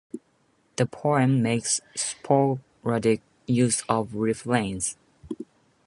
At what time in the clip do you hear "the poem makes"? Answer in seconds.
0.77-1.79